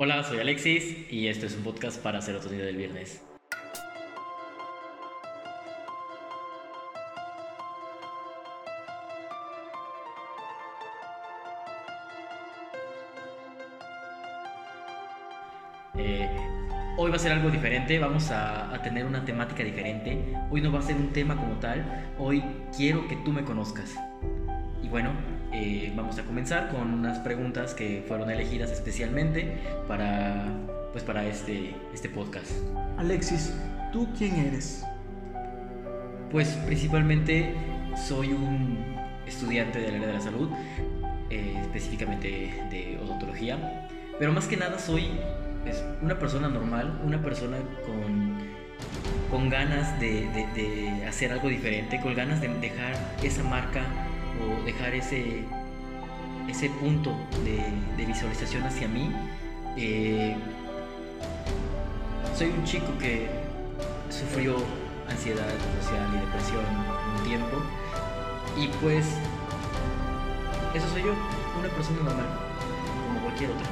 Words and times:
Hola, 0.00 0.22
soy 0.22 0.38
Alexis 0.38 1.10
y 1.10 1.26
este 1.26 1.46
es 1.46 1.56
un 1.56 1.64
podcast 1.64 2.00
para 2.00 2.20
hacer 2.20 2.36
otro 2.36 2.50
día 2.50 2.64
del 2.64 2.76
viernes. 2.76 3.20
Eh, 15.96 16.28
hoy 16.96 17.10
va 17.10 17.16
a 17.16 17.18
ser 17.18 17.32
algo 17.32 17.50
diferente, 17.50 17.98
vamos 17.98 18.30
a 18.30 18.80
tener 18.84 19.04
una 19.04 19.24
temática 19.24 19.64
diferente. 19.64 20.32
Hoy 20.48 20.60
no 20.60 20.70
va 20.70 20.78
a 20.78 20.82
ser 20.82 20.94
un 20.94 21.12
tema 21.12 21.34
como 21.34 21.58
tal, 21.58 22.14
hoy 22.20 22.44
quiero 22.76 23.08
que 23.08 23.16
tú 23.16 23.32
me 23.32 23.42
conozcas. 23.42 23.96
Y 24.80 24.86
bueno, 24.86 25.10
eh, 25.52 25.92
vamos 25.96 26.18
a 26.18 26.24
comenzar 26.24 26.68
con 26.68 26.92
unas 26.92 27.18
preguntas 27.20 27.72
que 27.72 28.04
fueron 28.06 28.30
elegidas 28.30 28.70
especialmente 28.70 29.56
para, 29.86 30.44
pues 30.92 31.02
para 31.04 31.26
este, 31.26 31.74
este 31.94 32.08
podcast. 32.10 32.50
Alexis, 32.98 33.54
¿tú 33.92 34.08
quién 34.16 34.36
eres? 34.36 34.84
Pues 36.30 36.48
principalmente 36.66 37.54
soy 37.96 38.32
un 38.32 38.94
estudiante 39.26 39.78
del 39.80 39.94
área 39.96 40.08
de 40.08 40.12
la 40.12 40.20
salud, 40.20 40.50
eh, 41.30 41.54
específicamente 41.62 42.28
de 42.70 42.98
odontología, 43.02 43.88
pero 44.18 44.32
más 44.32 44.46
que 44.46 44.56
nada 44.58 44.78
soy 44.78 45.08
pues, 45.62 45.82
una 46.02 46.18
persona 46.18 46.48
normal, 46.48 47.00
una 47.04 47.22
persona 47.22 47.56
con, 47.86 48.38
con 49.30 49.48
ganas 49.48 49.98
de, 49.98 50.28
de, 50.28 50.46
de 50.54 51.06
hacer 51.06 51.32
algo 51.32 51.48
diferente, 51.48 52.00
con 52.02 52.14
ganas 52.14 52.42
de 52.42 52.48
dejar 52.48 52.94
esa 53.22 53.42
marca 53.44 53.82
dejar 54.68 54.94
ese, 54.94 55.44
ese 56.46 56.68
punto 56.68 57.16
de, 57.42 57.72
de 57.96 58.04
visualización 58.04 58.64
hacia 58.64 58.86
mí. 58.86 59.10
Eh, 59.76 60.36
soy 62.36 62.48
un 62.48 62.64
chico 62.64 62.86
que 62.98 63.30
sufrió 64.10 64.56
ansiedad 65.08 65.48
social 65.80 66.06
y 66.14 66.18
depresión 66.20 66.64
un 67.16 67.24
tiempo 67.24 67.56
y 68.56 68.68
pues 68.82 69.06
eso 70.74 70.86
soy 70.90 71.02
yo, 71.02 71.14
una 71.58 71.68
persona 71.70 72.02
normal, 72.02 72.26
como 73.06 73.20
cualquier 73.20 73.50
otra. 73.50 73.66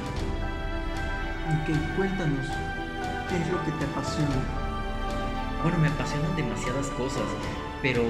Ok, 1.53 1.95
cuéntanos, 1.95 2.47
¿qué 3.29 3.37
es 3.37 3.47
lo 3.51 3.63
que 3.63 3.71
te 3.71 3.85
apasiona? 3.85 4.41
Bueno, 5.61 5.77
me 5.77 5.89
apasionan 5.89 6.35
demasiadas 6.35 6.87
cosas, 6.89 7.27
pero 7.83 8.01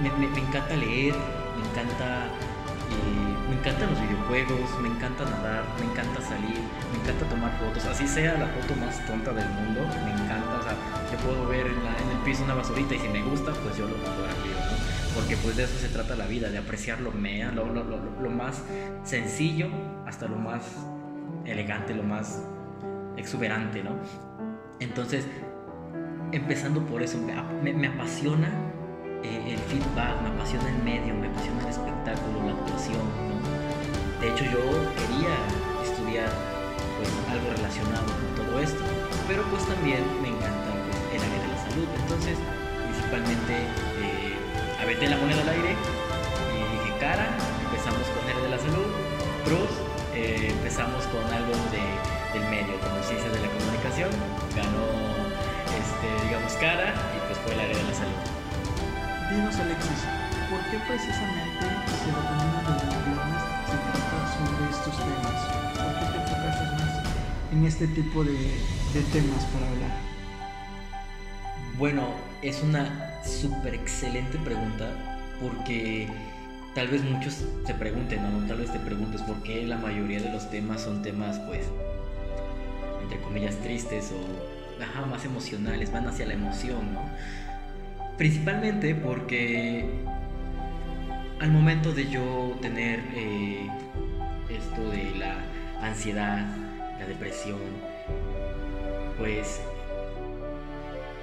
me, 0.00 0.40
encanta 0.40 0.76
leer, 0.76 1.14
me 1.56 1.68
encanta, 1.68 2.26
eh, 2.26 3.48
me 3.48 3.56
encantan 3.56 3.90
los 3.90 4.00
videojuegos, 4.00 4.80
me 4.80 4.88
encanta 4.88 5.24
nadar, 5.24 5.64
me 5.78 5.90
encanta 5.90 6.20
salir, 6.20 6.58
me 6.92 7.00
encanta 7.00 7.28
tomar 7.28 7.58
fotos, 7.58 7.84
así 7.86 8.06
sea 8.08 8.34
la 8.38 8.46
foto 8.48 8.74
más 8.76 9.04
tonta 9.06 9.32
del 9.32 9.48
mundo, 9.48 9.80
me 10.04 10.12
encanta, 10.12 10.58
o 10.58 10.62
sea, 10.62 10.74
yo 11.12 11.18
puedo 11.18 11.46
ver 11.48 11.66
en, 11.66 11.84
la, 11.84 11.90
el 11.90 12.18
piso 12.24 12.44
una 12.44 12.54
basurita 12.54 12.94
y 12.94 12.98
si 12.98 13.08
me 13.08 13.22
gusta, 13.22 13.52
pues 13.52 13.76
yo 13.76 13.86
lo 13.86 13.96
fotografío, 13.96 14.52
¿no? 14.52 15.14
Porque 15.14 15.36
pues 15.36 15.56
de 15.56 15.64
eso 15.64 15.78
se 15.78 15.88
trata 15.88 16.14
la 16.14 16.26
vida, 16.26 16.50
de 16.50 16.58
apreciar 16.58 17.00
lo 17.00 17.12
mea, 17.12 17.50
lo, 17.52 17.66
lo, 17.66 17.84
lo, 17.84 17.98
lo 17.98 18.30
más 18.30 18.62
sencillo 19.02 19.68
hasta 20.06 20.28
lo 20.28 20.36
más 20.36 20.62
elegante, 21.44 21.94
lo 21.94 22.04
más 22.04 22.42
exuberante, 23.16 23.82
¿no? 23.82 23.96
Entonces, 24.78 25.26
empezando 26.32 26.86
por 26.86 27.02
eso, 27.02 27.18
me, 27.18 27.34
me, 27.62 27.72
me 27.72 27.88
apasiona 27.88 28.69
eh, 29.22 29.54
el 29.54 29.58
feedback, 29.58 30.20
me 30.22 30.28
apasiona 30.30 30.68
el 30.68 30.82
medio, 30.82 31.14
me 31.14 31.28
apasiona 31.28 31.60
el 31.62 31.68
espectáculo, 31.68 32.46
la 32.46 32.52
actuación, 32.52 33.04
¿no? 33.28 33.36
De 34.20 34.28
hecho, 34.28 34.44
yo 34.44 34.60
quería 34.96 35.36
estudiar 35.84 36.28
pues, 36.96 37.08
algo 37.32 37.52
relacionado 37.56 38.04
con 38.04 38.44
todo 38.44 38.60
esto, 38.60 38.84
pero 39.28 39.42
pues 39.48 39.64
también 39.66 40.04
me 40.20 40.28
encanta 40.28 40.72
pues, 40.84 40.96
el 41.16 41.20
área 41.20 41.40
de 41.40 41.48
la 41.48 41.58
salud. 41.64 41.88
Entonces, 42.04 42.36
principalmente, 42.84 43.54
eh, 44.00 44.36
aventé 44.80 45.08
la 45.08 45.16
moneda 45.16 45.42
al 45.42 45.48
aire 45.48 45.72
y 45.72 46.58
dije, 46.76 46.90
cara, 47.00 47.28
empezamos 47.64 48.04
con 48.12 48.24
el 48.24 48.36
área 48.36 48.44
de 48.44 48.52
la 48.56 48.60
salud, 48.60 48.88
cruz, 49.44 49.72
eh, 50.14 50.48
empezamos 50.52 51.04
con 51.08 51.24
algo 51.32 51.52
de, 51.72 51.84
del 52.36 52.44
medio, 52.50 52.76
como 52.80 53.00
ciencias 53.02 53.32
de 53.32 53.40
la 53.40 53.48
comunicación, 53.48 54.10
ganó, 54.56 54.84
este, 55.76 56.08
digamos, 56.28 56.52
cara 56.60 56.92
y 57.16 57.18
pues 57.26 57.38
fue 57.44 57.54
el 57.54 57.60
área 57.60 57.76
de 57.76 57.84
la 57.84 57.94
salud. 57.94 58.29
Dinos 59.30 59.54
Alexis, 59.60 60.02
¿por 60.50 60.58
qué 60.70 60.78
precisamente 60.88 61.66
Serotonina 62.02 62.62
de 62.66 62.86
los 62.86 63.06
viernes 63.06 63.42
se 63.64 63.76
trata 63.78 64.18
sobre 64.34 64.70
estos 64.70 64.96
temas? 64.96 65.38
¿Por 65.76 65.94
qué 65.94 66.06
te 66.10 66.18
enfocas 66.20 66.72
más 66.72 67.52
en 67.52 67.64
este 67.64 67.86
tipo 67.86 68.24
de, 68.24 68.32
temas 69.12 69.44
para 69.44 69.68
hablar? 69.68 69.90
Bueno, 71.78 72.08
es 72.42 72.60
una 72.62 73.22
súper 73.24 73.74
excelente 73.74 74.36
pregunta 74.38 74.88
porque 75.40 76.08
tal 76.74 76.88
vez 76.88 77.04
muchos 77.04 77.44
se 77.64 77.74
pregunten, 77.74 78.22
¿no? 78.22 78.46
Tal 78.48 78.58
vez 78.58 78.72
te 78.72 78.80
preguntes 78.80 79.22
por 79.22 79.40
qué 79.44 79.64
la 79.64 79.78
mayoría 79.78 80.20
de 80.20 80.32
los 80.32 80.50
temas 80.50 80.82
son 80.82 81.02
temas, 81.02 81.38
pues, 81.46 81.66
entre 83.04 83.20
comillas, 83.20 83.54
tristes 83.58 84.12
o 84.12 84.60
más 85.06 85.24
emocionales, 85.24 85.92
van 85.92 86.08
hacia 86.08 86.26
la 86.26 86.34
emoción, 86.34 86.94
¿no? 86.94 87.02
Principalmente 88.20 88.94
porque 88.94 89.82
al 91.38 91.50
momento 91.50 91.94
de 91.94 92.06
yo 92.10 92.54
tener 92.60 93.00
eh, 93.14 93.66
esto 94.50 94.90
de 94.90 95.18
la 95.18 95.38
ansiedad, 95.80 96.46
la 96.98 97.06
depresión, 97.06 97.60
pues 99.16 99.62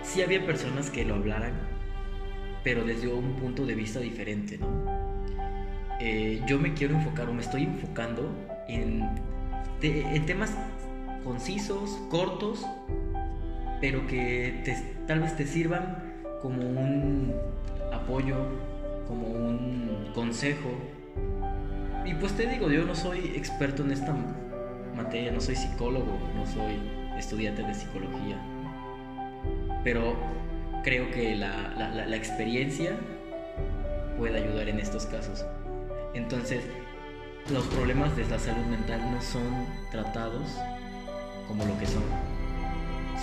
sí 0.02 0.24
había 0.24 0.44
personas 0.44 0.90
que 0.90 1.06
lo 1.06 1.13
hablaran, 1.13 1.53
pero 2.63 2.84
desde 2.84 3.09
un 3.09 3.35
punto 3.35 3.68
de 3.68 3.75
vista 3.75 4.00
diferente, 4.00 4.58
¿no? 4.58 4.68
Eh, 6.00 6.41
yo 6.47 6.58
me 6.58 6.74
quiero 6.74 6.96
enfocar 6.96 7.29
o 7.29 7.34
me 7.35 7.44
estoy 7.44 7.66
enfocando 7.66 8.35
en, 8.68 9.08
te, 9.79 10.02
en 10.02 10.25
temas 10.25 10.58
concisos, 11.24 11.91
cortos, 12.09 12.66
pero 13.81 14.08
que 14.08 14.64
tal 15.06 15.19
vez 15.19 15.38
te 15.38 15.46
sirvan 15.46 16.16
como 16.41 16.61
un 16.61 17.33
apoyo, 17.91 18.35
como 19.07 19.27
un 19.27 20.11
consejo. 20.13 20.69
Y 22.05 22.13
pues 22.15 22.33
te 22.33 22.47
digo, 22.47 22.69
yo 22.69 22.85
no 22.85 22.95
soy 22.95 23.33
experto 23.35 23.83
en 23.83 23.91
esta 23.91 24.15
materia, 24.95 25.31
no 25.31 25.41
soy 25.41 25.55
psicólogo, 25.55 26.17
no 26.35 26.45
soy 26.45 26.79
estudiante 27.17 27.63
de 27.63 27.73
psicología, 27.73 28.37
pero 29.83 30.15
creo 30.83 31.11
que 31.11 31.35
la, 31.35 31.73
la, 31.77 32.05
la 32.05 32.15
experiencia 32.15 32.91
puede 34.17 34.37
ayudar 34.43 34.69
en 34.69 34.79
estos 34.79 35.05
casos. 35.05 35.45
Entonces, 36.13 36.63
los 37.51 37.65
problemas 37.67 38.15
de 38.15 38.25
la 38.25 38.39
salud 38.39 38.65
mental 38.65 38.99
no 39.11 39.21
son 39.21 39.65
tratados 39.91 40.43
como 41.47 41.65
lo 41.65 41.77
que 41.79 41.85
son. 41.85 42.03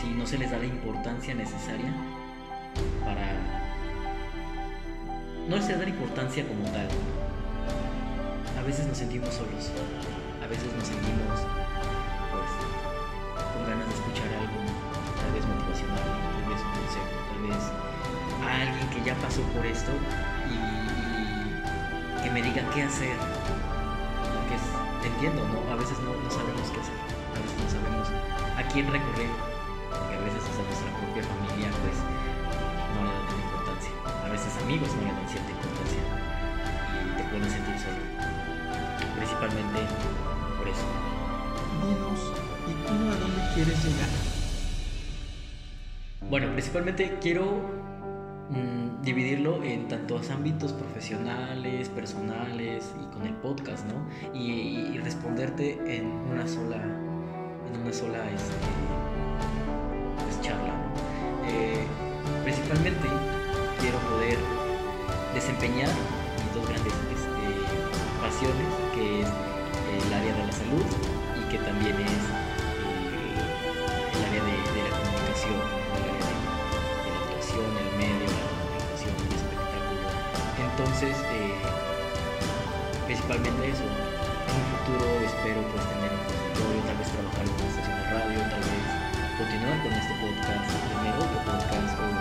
Si 0.01 0.09
no 0.09 0.27
se 0.27 0.39
les 0.39 0.51
da 0.51 0.59
la 0.59 0.67
importancia 0.67 1.35
necesaria 1.35 1.93
para... 3.05 3.35
No 5.49 5.61
se 5.61 5.69
les 5.69 5.79
da 5.79 5.85
la 5.85 5.91
importancia 5.91 6.47
como 6.47 6.65
tal. 6.71 6.89
A 8.59 8.63
veces 8.63 8.87
nos 8.87 8.97
sentimos 8.97 9.35
solos. 9.35 9.71
A 10.43 10.47
veces 10.47 10.73
nos 10.77 10.87
sentimos 10.87 11.41
pues, 12.33 12.51
con 13.53 13.65
ganas 13.67 13.89
de 13.89 13.95
escuchar 13.95 14.29
algo, 14.29 14.61
tal 15.17 15.33
vez 15.33 15.45
motivacional, 15.49 16.05
tal 16.05 16.45
vez 16.53 16.61
un 16.61 16.73
consejo, 16.85 17.17
tal 17.33 17.41
vez 17.49 17.65
a 18.45 18.63
alguien 18.63 18.89
que 18.91 19.01
ya 19.05 19.15
pasó 19.17 19.41
por 19.57 19.65
esto 19.65 19.91
y, 20.49 22.23
que 22.23 22.31
me 22.31 22.43
diga 22.43 22.63
qué 22.73 22.83
hacer. 22.83 23.17
Porque 23.17 24.55
es, 24.57 24.65
entiendo, 25.05 25.49
¿no? 25.49 25.73
A 25.73 25.77
veces 25.77 25.99
no, 26.01 26.13
sabemos 26.31 26.69
qué 26.73 26.81
hacer. 26.81 26.99
A 27.33 27.41
veces 27.41 27.57
no 27.57 27.69
sabemos 27.69 28.09
a 28.57 28.63
quién 28.73 28.87
recurrir. 28.91 29.33
Porque 29.89 30.17
a 30.17 30.21
veces 30.25 30.41
hasta 30.45 30.63
nuestra 30.65 30.91
propia 31.01 31.23
familia, 31.25 31.69
pues, 31.85 31.97
amigos 34.75 34.97
le 34.97 35.07
dan 35.07 35.29
cierta 35.29 35.51
importancia. 35.53 36.01
Y 37.05 37.17
te 37.17 37.25
pueden 37.31 37.49
sentir 37.49 37.79
solo. 37.79 37.97
Principalmente 39.17 39.81
por 40.59 40.69
eso. 40.69 40.87
Dinos, 41.81 42.21
¿y 42.67 42.73
tú 42.87 42.93
a 42.93 43.17
dónde 43.17 43.55
quieres 43.55 43.85
llegar? 43.85 44.09
Bueno, 46.29 46.51
principalmente 46.53 47.19
quiero 47.21 47.45
mmm, 48.51 49.03
dividirlo 49.03 49.63
en 49.63 49.87
tantos 49.87 50.31
ámbitos 50.31 50.73
profesionales, 50.73 51.89
personales 51.91 52.93
y 53.01 53.15
con 53.15 53.27
el 53.27 53.35
podcast, 53.35 53.87
¿no? 53.87 54.09
Y, 54.35 54.91
y 54.93 54.99
responderte 54.99 55.97
en 55.97 56.07
una 56.07 56.49
sola, 56.49 56.83
en 56.83 57.81
una 57.81 57.93
sola 57.93 58.29
este, 58.29 58.55
pues, 60.25 60.41
charla. 60.41 60.75
¿no? 60.75 61.49
Eh, 61.49 61.87
principalmente 62.43 63.07
quiero 63.81 63.99
poder 63.99 64.64
desempeñar 65.35 65.91
mis 65.91 66.55
dos 66.55 66.63
grandes 66.69 66.95
este, 67.11 67.45
pasiones, 68.23 68.71
que 68.95 69.23
es 69.23 69.29
eh, 69.29 69.99
el 70.07 70.13
área 70.15 70.33
de 70.33 70.47
la 70.47 70.53
salud 70.53 70.87
y 71.35 71.43
que 71.51 71.59
también 71.59 71.99
es 71.99 72.23
eh, 73.19 73.35
el, 74.15 74.21
área 74.31 74.43
de, 74.47 74.55
la 74.55 74.95
comunicación, 74.95 75.59
el 75.59 76.07
área 76.07 76.23
de, 76.23 76.39
la 76.39 77.19
actuación, 77.19 77.67
el 77.67 77.91
medio, 77.99 78.31
la 78.31 78.47
comunicación, 78.47 79.15
el 79.27 79.35
espectáculo. 79.35 80.07
Entonces, 80.55 81.15
eh, 81.35 81.59
principalmente 83.11 83.75
eso. 83.75 83.83
En 83.85 84.55
un 84.55 84.67
futuro 84.71 85.19
espero 85.19 85.61
pues 85.75 85.83
tener 85.83 86.15
un 86.15 86.23
consultorio, 86.31 86.79
tal 86.87 86.95
vez 86.95 87.11
trabajar 87.11 87.43
en 87.43 87.51
una 87.59 87.67
estación 87.75 87.97
de 87.99 88.07
radio, 88.07 88.39
tal 88.55 88.63
vez 88.71 88.87
continuar 89.35 89.77
con 89.83 89.93
este 89.99 90.15
podcast, 90.23 90.71
tener 90.95 91.15
otro 91.19 91.39
podcast 91.43 91.95
o 91.99 92.14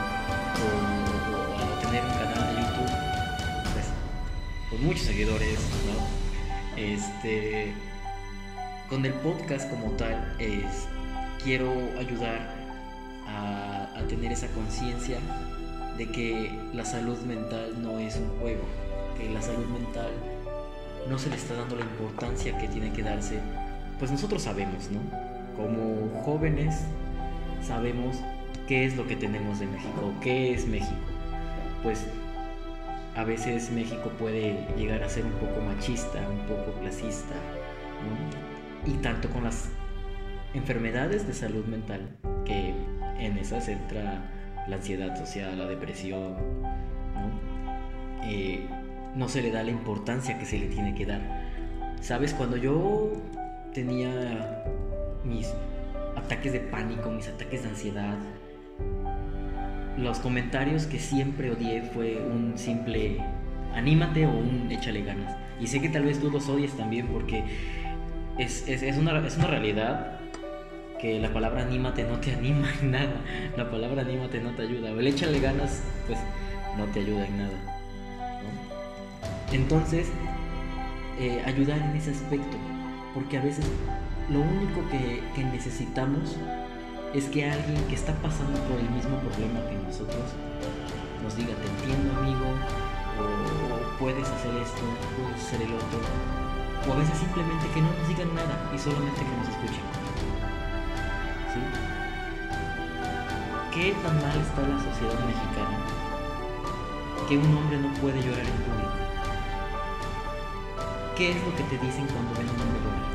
muchos 4.83 5.03
seguidores, 5.03 5.59
¿no? 5.87 6.81
Este, 6.81 7.73
con 8.89 9.05
el 9.05 9.13
podcast 9.13 9.69
como 9.69 9.91
tal, 9.91 10.35
es, 10.39 10.87
quiero 11.43 11.71
ayudar 11.97 12.53
a, 13.27 13.89
a 13.95 14.07
tener 14.07 14.31
esa 14.31 14.47
conciencia 14.47 15.17
de 15.97 16.07
que 16.07 16.51
la 16.73 16.83
salud 16.83 17.17
mental 17.21 17.81
no 17.81 17.99
es 17.99 18.17
un 18.17 18.27
juego, 18.39 18.63
que 19.17 19.29
la 19.29 19.41
salud 19.41 19.65
mental 19.67 20.11
no 21.09 21.17
se 21.17 21.29
le 21.29 21.35
está 21.35 21.55
dando 21.55 21.75
la 21.75 21.83
importancia 21.83 22.57
que 22.57 22.67
tiene 22.67 22.91
que 22.91 23.03
darse, 23.03 23.39
pues 23.99 24.11
nosotros 24.11 24.43
sabemos, 24.43 24.89
¿no? 24.91 24.99
Como 25.55 26.21
jóvenes 26.23 26.75
sabemos 27.65 28.17
qué 28.67 28.85
es 28.85 28.97
lo 28.97 29.07
que 29.07 29.15
tenemos 29.15 29.59
de 29.59 29.67
México, 29.67 30.13
qué 30.21 30.53
es 30.53 30.67
México. 30.67 30.95
Pues 31.83 32.05
a 33.15 33.23
veces 33.23 33.71
México 33.71 34.11
puede 34.17 34.67
llegar 34.75 35.03
a 35.03 35.09
ser 35.09 35.25
un 35.25 35.33
poco 35.33 35.61
machista, 35.61 36.27
un 36.27 36.45
poco 36.47 36.73
clasista, 36.79 37.35
¿no? 38.03 38.91
Y 38.91 38.97
tanto 38.97 39.29
con 39.29 39.43
las 39.43 39.69
enfermedades 40.53 41.27
de 41.27 41.33
salud 41.33 41.65
mental, 41.65 42.17
que 42.45 42.73
en 43.19 43.37
esas 43.37 43.67
entra 43.67 44.31
la 44.67 44.75
ansiedad 44.75 45.15
social, 45.17 45.57
la 45.57 45.67
depresión, 45.67 46.35
¿no? 47.13 47.53
Eh, 48.23 48.67
no 49.15 49.29
se 49.29 49.41
le 49.41 49.51
da 49.51 49.63
la 49.63 49.71
importancia 49.71 50.39
que 50.39 50.45
se 50.45 50.57
le 50.57 50.67
tiene 50.67 50.95
que 50.95 51.05
dar. 51.05 51.21
Sabes, 52.01 52.33
cuando 52.33 52.57
yo 52.57 53.13
tenía 53.73 54.63
mis 55.23 55.53
ataques 56.15 56.51
de 56.53 56.59
pánico, 56.59 57.09
mis 57.11 57.27
ataques 57.27 57.63
de 57.63 57.69
ansiedad, 57.69 58.17
los 59.97 60.19
comentarios 60.19 60.85
que 60.85 60.99
siempre 60.99 61.51
odié 61.51 61.81
fue 61.81 62.17
un 62.17 62.57
simple 62.57 63.17
anímate 63.75 64.25
o 64.25 64.31
un 64.31 64.71
échale 64.71 65.03
ganas. 65.03 65.35
Y 65.59 65.67
sé 65.67 65.81
que 65.81 65.89
tal 65.89 66.03
vez 66.03 66.19
tú 66.19 66.29
los 66.29 66.49
odies 66.49 66.73
también 66.73 67.07
porque 67.07 67.43
es, 68.37 68.67
es, 68.67 68.97
una, 68.97 69.25
es 69.25 69.37
una 69.37 69.47
realidad 69.47 70.19
que 70.99 71.19
la 71.19 71.33
palabra 71.33 71.63
anímate 71.63 72.03
no 72.03 72.19
te 72.19 72.33
anima 72.35 72.67
en 72.81 72.91
nada. 72.91 73.21
La 73.57 73.69
palabra 73.69 74.01
anímate 74.01 74.39
no 74.39 74.51
te 74.51 74.63
ayuda. 74.63 74.91
O 74.91 74.99
el 74.99 75.07
échale 75.07 75.39
ganas, 75.39 75.83
pues 76.07 76.19
no 76.77 76.85
te 76.85 77.01
ayuda 77.01 77.27
en 77.27 77.37
nada. 77.37 77.79
Entonces, 79.51 80.07
eh, 81.19 81.43
ayudar 81.45 81.77
en 81.77 81.95
ese 81.95 82.11
aspecto, 82.11 82.57
porque 83.13 83.37
a 83.37 83.41
veces 83.41 83.65
lo 84.31 84.39
único 84.39 84.81
que, 84.89 85.43
necesitamos 85.43 86.37
es 87.13 87.25
que 87.25 87.45
alguien 87.45 87.77
que 87.87 87.93
está 87.93 88.13
pasando 88.25 88.59
por 88.65 88.79
el 88.79 88.89
mismo 88.89 89.17
problema 89.19 89.61
que 89.69 89.77
nosotros 89.85 90.33
nos 91.21 91.37
diga, 91.37 91.53
te 91.53 91.67
entiendo 91.69 92.09
amigo, 92.17 92.49
o 93.21 93.99
puedes 93.99 94.27
hacer 94.27 94.55
esto, 94.57 94.81
puedes 95.15 95.37
hacer 95.45 95.61
el 95.61 95.73
otro, 95.75 96.01
o 96.89 96.93
a 96.93 96.97
veces 96.97 97.19
simplemente 97.19 97.69
que 97.73 97.81
no 97.81 97.93
nos 97.93 98.07
digan 98.07 98.33
nada 98.33 98.71
y 98.73 98.79
solamente 98.79 99.21
que 99.21 99.37
nos 99.37 99.47
escuchen. 99.47 99.85
¿Sí? 101.53 101.61
¿Qué 103.73 103.93
tan 104.01 104.15
mal 104.17 104.39
está 104.41 104.61
la 104.65 104.79
sociedad 104.81 105.19
mexicana 105.25 105.85
que 107.29 107.37
un 107.37 107.57
hombre 107.57 107.77
no 107.77 107.93
puede 108.01 108.21
llorar 108.21 108.41
en 108.41 108.57
público? 108.65 108.97
¿Qué 111.15 111.29
es 111.29 111.37
lo 111.45 111.55
que 111.55 111.63
te 111.69 111.77
dicen 111.77 112.07
cuando 112.07 112.33
ven 112.33 112.49
a 112.49 112.53
un 112.53 112.61
hombre 112.61 112.79
llorar? 112.81 113.05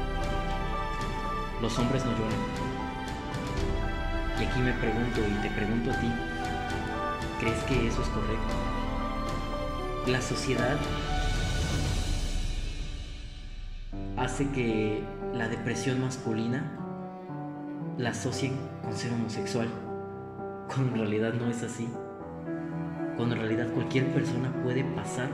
Los 1.60 1.78
hombres 1.80 2.04
no 2.04 2.12
lloran. 2.12 2.57
Aquí 4.50 4.60
me 4.60 4.72
pregunto 4.72 5.20
y 5.20 5.42
te 5.42 5.50
pregunto 5.50 5.90
a 5.90 6.00
ti, 6.00 6.10
¿crees 7.38 7.62
que 7.64 7.86
eso 7.86 8.00
es 8.00 8.08
correcto? 8.08 8.54
La 10.06 10.22
sociedad 10.22 10.76
hace 14.16 14.48
que 14.50 15.04
la 15.34 15.48
depresión 15.48 16.00
masculina 16.00 16.72
la 17.98 18.10
asocien 18.10 18.56
con 18.82 18.94
ser 18.94 19.12
homosexual, 19.12 19.68
cuando 20.66 20.94
en 20.94 21.00
realidad 21.00 21.34
no 21.34 21.48
es 21.48 21.62
así. 21.62 21.88
Cuando 23.16 23.34
en 23.34 23.40
realidad 23.40 23.68
cualquier 23.74 24.06
persona 24.14 24.50
puede 24.62 24.82
pasar 24.84 25.28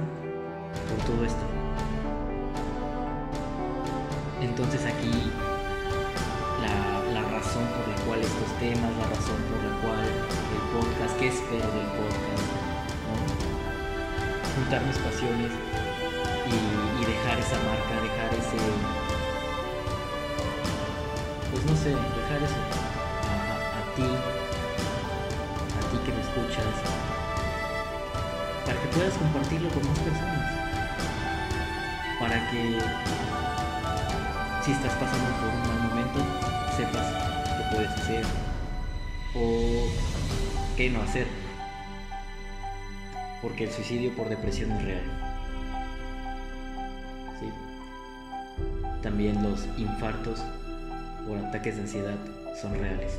por 0.88 1.06
todo 1.06 1.24
esto. 1.24 1.44
Entonces 4.40 4.84
aquí 4.86 5.30
razón 7.54 7.70
por 7.78 7.86
la 7.86 7.94
cual 8.04 8.20
estos 8.20 8.50
temas, 8.58 8.90
la 8.98 9.06
razón 9.14 9.38
por 9.46 9.62
la 9.62 9.70
cual 9.78 10.02
el 10.02 10.62
podcast, 10.74 11.16
¿qué 11.18 11.28
espero 11.28 11.70
del 11.70 11.86
podcast? 11.94 12.46
Juntar 14.56 14.82
mis 14.82 14.98
pasiones 14.98 15.52
y, 16.50 17.04
dejar 17.04 17.38
esa 17.38 17.56
marca, 17.62 17.94
dejar 18.02 18.34
ese... 18.34 18.58
Pues 21.52 21.64
no 21.64 21.76
sé, 21.76 21.90
dejar 21.90 22.42
eso 22.42 22.58
a, 23.30 23.94
ti, 23.94 24.02
a 24.02 25.82
ti 25.90 25.96
que 26.04 26.12
me 26.12 26.22
escuchas, 26.22 26.74
para 28.66 28.80
que 28.80 28.88
puedas 28.88 29.14
compartirlo 29.14 29.68
con 29.68 29.86
más 29.86 29.98
personas, 30.00 30.50
para 32.18 32.50
que 32.50 32.80
si 34.64 34.72
estás 34.72 34.94
pasando 34.94 35.30
por 35.38 35.48
un 35.50 35.60
mal 35.68 35.88
momento, 35.90 36.18
sepas 36.76 37.34
puedes 37.74 37.90
hacer 37.90 38.24
o 39.34 39.86
qué 40.76 40.90
no 40.90 41.02
hacer. 41.02 41.26
Porque 43.42 43.64
el 43.64 43.70
suicidio 43.70 44.14
por 44.14 44.28
depresión 44.28 44.72
es 44.72 44.84
real. 44.84 45.02
¿Sí? 47.40 47.46
También 49.02 49.42
los 49.42 49.66
infartos 49.76 50.40
por 51.26 51.38
ataques 51.38 51.76
de 51.76 51.82
ansiedad 51.82 52.16
son 52.60 52.74
reales. 52.78 53.18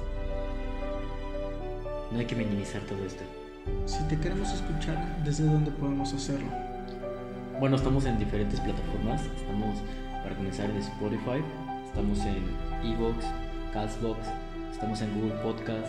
No 2.11 2.19
hay 2.19 2.25
que 2.25 2.35
minimizar 2.35 2.81
todo 2.83 3.05
esto. 3.05 3.23
Si 3.85 4.01
te 4.03 4.17
queremos 4.17 4.51
escuchar, 4.51 5.23
¿desde 5.23 5.43
dónde 5.43 5.71
podemos 5.71 6.13
hacerlo? 6.13 6.49
Bueno, 7.59 7.75
estamos 7.75 8.05
en 8.05 8.17
diferentes 8.17 8.59
plataformas. 8.61 9.21
Estamos 9.37 9.79
para 10.23 10.35
comenzar 10.35 10.69
en 10.69 10.77
Spotify, 10.77 11.43
estamos 11.87 12.19
en 12.19 12.45
Evox, 12.83 13.25
Castbox, 13.73 14.19
estamos 14.75 15.01
en 15.01 15.13
Google 15.15 15.35
Podcast, 15.41 15.87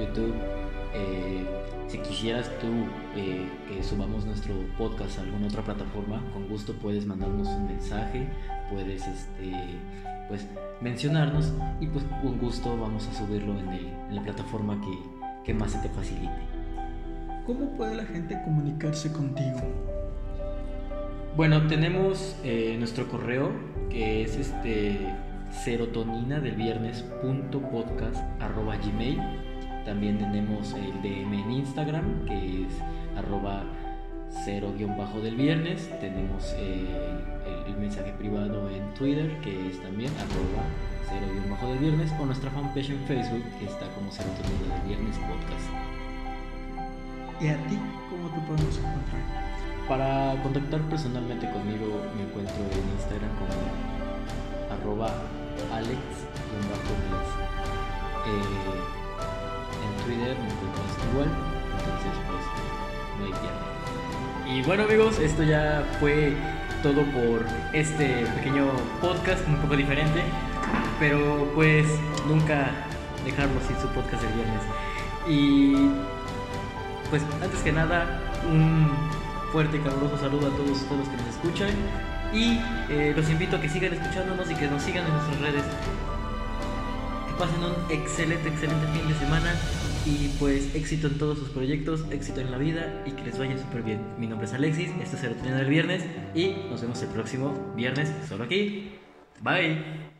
YouTube. 0.00 0.34
Eh, 0.94 1.44
si 1.86 1.98
quisieras 1.98 2.50
tú 2.60 2.66
eh, 3.14 3.46
que 3.68 3.82
subamos 3.82 4.24
nuestro 4.24 4.54
podcast 4.78 5.18
a 5.18 5.22
alguna 5.22 5.48
otra 5.48 5.62
plataforma, 5.62 6.22
con 6.32 6.48
gusto 6.48 6.72
puedes 6.72 7.04
mandarnos 7.04 7.46
un 7.48 7.66
mensaje, 7.66 8.26
puedes 8.70 9.06
este, 9.06 9.52
pues, 10.28 10.46
mencionarnos 10.80 11.52
y 11.78 11.86
pues 11.88 12.06
con 12.22 12.38
gusto 12.38 12.74
vamos 12.78 13.06
a 13.06 13.12
subirlo 13.12 13.58
en, 13.58 13.68
en 13.68 14.14
la 14.14 14.22
plataforma 14.22 14.80
que, 14.80 14.98
que 15.44 15.52
más 15.52 15.72
se 15.72 15.78
te 15.80 15.90
facilite. 15.90 16.32
¿Cómo 17.46 17.76
puede 17.76 17.96
la 17.96 18.04
gente 18.06 18.40
comunicarse 18.44 19.12
contigo? 19.12 19.60
Bueno, 21.36 21.66
tenemos 21.66 22.34
eh, 22.44 22.76
nuestro 22.78 23.08
correo 23.08 23.50
que 23.90 24.22
es 24.22 24.36
este 24.36 25.06
serotonina 25.52 26.40
del 26.40 26.56
viernes 26.56 27.04
arroba 28.40 28.76
gmail. 28.76 29.20
También 29.84 30.18
tenemos 30.18 30.72
el 30.74 31.02
DM 31.02 31.34
en 31.34 31.50
Instagram 31.50 32.24
que 32.24 32.66
es 32.66 32.72
arroba 33.16 33.64
cero 34.44 34.72
guion 34.76 34.96
bajo 34.96 35.20
del 35.20 35.36
viernes. 35.36 35.90
Tenemos 36.00 36.54
eh, 36.56 36.86
el, 37.66 37.76
mensaje 37.76 38.12
privado 38.12 38.70
en 38.70 38.94
Twitter 38.94 39.28
que 39.40 39.68
es 39.68 39.80
también 39.82 40.12
arroba 40.16 40.64
cero 41.08 41.26
guion 41.32 41.50
bajo 41.50 41.66
del 41.68 41.78
viernes 41.78 42.12
o 42.20 42.26
nuestra 42.26 42.50
fanpage 42.50 42.90
en 42.90 43.00
Facebook 43.00 43.44
que 43.58 43.66
está 43.66 43.86
como 43.94 44.10
serotonina 44.10 44.74
del 44.74 44.88
viernes 44.88 45.16
podcast. 45.18 45.68
¿Y 47.40 47.48
a 47.48 47.56
ti 47.66 47.78
cómo 48.08 48.28
te 48.28 48.40
podemos 48.46 48.78
encontrar? 48.78 49.42
Para 49.88 50.40
contactar 50.42 50.80
personalmente 50.82 51.50
conmigo 51.50 52.00
me 52.16 52.22
encuentro 52.22 52.61
bueno 64.72 64.84
amigos, 64.84 65.18
esto 65.18 65.42
ya 65.42 65.84
fue 66.00 66.32
todo 66.82 67.02
por 67.02 67.44
este 67.74 68.24
pequeño 68.36 68.70
podcast 69.02 69.46
un 69.46 69.56
poco 69.56 69.76
diferente, 69.76 70.22
pero 70.98 71.52
pues 71.54 71.86
nunca 72.26 72.70
dejarlo 73.22 73.60
sin 73.68 73.78
su 73.78 73.86
podcast 73.88 74.24
el 74.24 74.32
viernes. 74.32 74.62
Y 75.28 75.90
pues 77.10 77.22
antes 77.42 77.60
que 77.60 77.70
nada, 77.70 78.18
un 78.50 78.90
fuerte 79.52 79.76
y 79.76 79.80
caluroso 79.80 80.16
saludo 80.16 80.46
a 80.46 80.56
todos 80.56 80.70
ustedes 80.70 81.00
los 81.00 81.08
que 81.10 81.16
nos 81.18 81.26
escuchan 81.26 81.70
y 82.32 82.58
eh, 82.88 83.12
los 83.14 83.28
invito 83.28 83.56
a 83.56 83.60
que 83.60 83.68
sigan 83.68 83.92
escuchándonos 83.92 84.50
y 84.50 84.54
que 84.54 84.68
nos 84.68 84.82
sigan 84.82 85.04
en 85.04 85.12
nuestras 85.12 85.38
redes. 85.42 85.64
Pasen 87.32 87.62
un 87.62 87.90
excelente, 87.90 88.48
excelente 88.48 88.86
fin 88.88 89.08
de 89.08 89.14
semana 89.14 89.54
y 90.04 90.28
pues 90.38 90.74
éxito 90.74 91.06
en 91.06 91.18
todos 91.18 91.38
sus 91.38 91.48
proyectos, 91.50 92.04
éxito 92.10 92.40
en 92.40 92.50
la 92.50 92.58
vida 92.58 93.02
y 93.06 93.12
que 93.12 93.22
les 93.22 93.38
vaya 93.38 93.56
súper 93.58 93.82
bien. 93.82 94.00
Mi 94.18 94.26
nombre 94.26 94.46
es 94.46 94.52
Alexis, 94.52 94.90
esto 95.02 95.16
es 95.16 95.22
Serotonina 95.22 95.56
del 95.56 95.68
Viernes 95.68 96.04
y 96.34 96.54
nos 96.70 96.80
vemos 96.82 97.00
el 97.02 97.08
próximo 97.08 97.72
viernes 97.76 98.12
solo 98.28 98.44
aquí. 98.44 98.92
Bye. 99.40 100.11